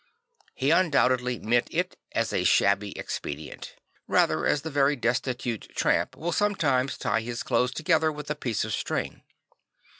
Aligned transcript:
He 0.55 0.71
undoubtedly 0.71 1.37
meant 1.37 1.67
it 1.69 1.95
as 2.13 2.33
a 2.33 2.43
shabby 2.43 2.97
expedient; 2.97 3.75
rather 4.07 4.47
as 4.47 4.63
the 4.63 4.71
very 4.71 4.95
destitute 4.95 5.69
tramp 5.75 6.17
will 6.17 6.31
sometimes 6.31 6.97
tie 6.97 7.21
his 7.21 7.43
clothes 7.43 7.71
together 7.71 8.11
\vith 8.11 8.31
a 8.31 8.35
piece 8.35 8.65
of 8.65 8.73
string. 8.73 9.21